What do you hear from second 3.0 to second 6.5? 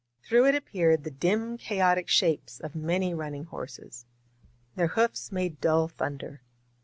running horses. Their hoofs made dull thunder.